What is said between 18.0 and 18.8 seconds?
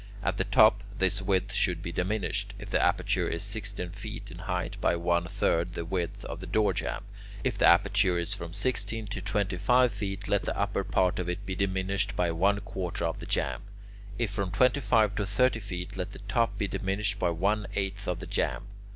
of the jamb.